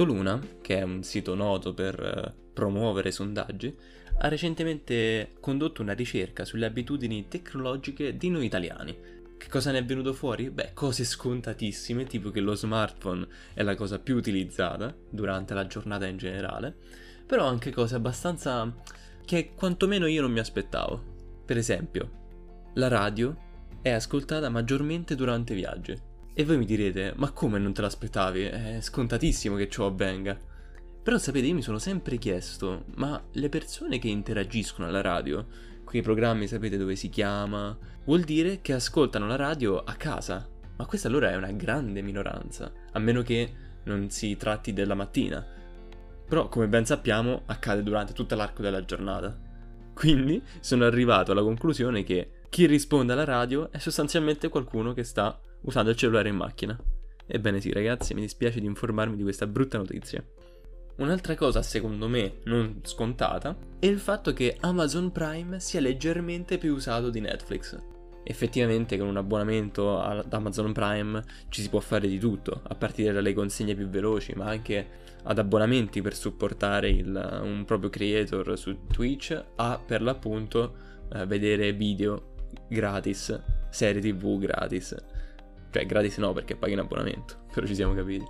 [0.00, 3.76] Fotoluna, che è un sito noto per eh, promuovere sondaggi,
[4.20, 8.96] ha recentemente condotto una ricerca sulle abitudini tecnologiche di noi italiani.
[9.36, 10.48] Che cosa ne è venuto fuori?
[10.48, 16.06] Beh, cose scontatissime, tipo che lo smartphone è la cosa più utilizzata durante la giornata
[16.06, 16.74] in generale,
[17.26, 18.74] però anche cose abbastanza
[19.26, 21.42] che quantomeno io non mi aspettavo.
[21.44, 22.10] Per esempio,
[22.76, 23.36] la radio
[23.82, 26.08] è ascoltata maggiormente durante i viaggi.
[26.40, 28.44] E voi mi direte, ma come non te l'aspettavi?
[28.44, 30.40] È scontatissimo che ciò avvenga.
[31.02, 35.46] Però sapete, io mi sono sempre chiesto, ma le persone che interagiscono alla radio,
[35.84, 37.76] quei programmi sapete dove si chiama,
[38.06, 40.48] vuol dire che ascoltano la radio a casa.
[40.78, 43.52] Ma questa allora è una grande minoranza, a meno che
[43.84, 45.46] non si tratti della mattina.
[46.26, 49.38] Però, come ben sappiamo, accade durante tutto l'arco della giornata.
[49.92, 55.40] Quindi sono arrivato alla conclusione che chi risponde alla radio è sostanzialmente qualcuno che sta
[55.62, 56.76] usando il cellulare in macchina.
[57.24, 60.22] Ebbene sì, ragazzi, mi dispiace di informarmi di questa brutta notizia.
[60.96, 66.74] Un'altra cosa, secondo me, non scontata, è il fatto che Amazon Prime sia leggermente più
[66.74, 67.78] usato di Netflix.
[68.24, 73.12] Effettivamente con un abbonamento ad Amazon Prime ci si può fare di tutto, a partire
[73.12, 78.86] dalle consegne più veloci, ma anche ad abbonamenti per supportare il, un proprio creator su
[78.88, 80.74] Twitch, a per l'appunto
[81.12, 82.29] eh, vedere video
[82.68, 84.94] gratis, serie tv gratis.
[85.70, 88.26] Cioè, gratis no perché paghi un abbonamento, però ci siamo capiti.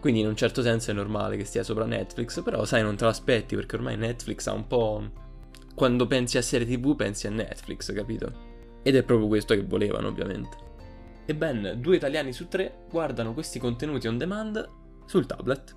[0.00, 3.04] Quindi in un certo senso è normale che stia sopra Netflix, però sai, non te
[3.04, 5.26] l'aspetti perché ormai Netflix ha un po'...
[5.74, 8.46] Quando pensi a serie tv pensi a Netflix, capito?
[8.82, 10.56] Ed è proprio questo che volevano, ovviamente.
[11.24, 14.68] E ben due italiani su tre guardano questi contenuti on demand
[15.04, 15.74] sul tablet.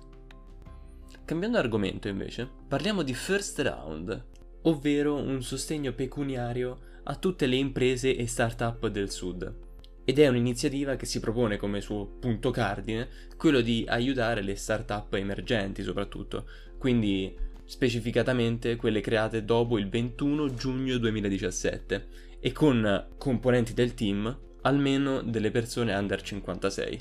[1.24, 4.24] Cambiando argomento invece, parliamo di First Round,
[4.62, 9.70] ovvero un sostegno pecuniario a tutte le imprese e start-up del Sud.
[10.04, 15.14] Ed è un'iniziativa che si propone come suo punto cardine quello di aiutare le start-up
[15.14, 16.46] emergenti soprattutto,
[16.78, 22.06] quindi specificatamente quelle create dopo il 21 giugno 2017
[22.40, 27.00] e con componenti del team almeno delle persone under 56.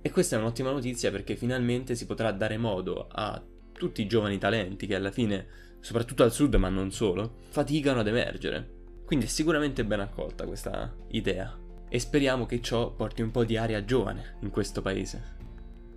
[0.00, 3.42] E questa è un'ottima notizia perché finalmente si potrà dare modo a
[3.72, 5.46] tutti i giovani talenti che alla fine,
[5.80, 8.77] soprattutto al sud ma non solo, faticano ad emergere.
[9.08, 11.56] Quindi è sicuramente ben accolta questa idea
[11.88, 15.36] e speriamo che ciò porti un po' di aria giovane in questo paese.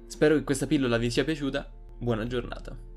[0.08, 2.91] Spero che questa pillola vi sia piaciuta, buona giornata.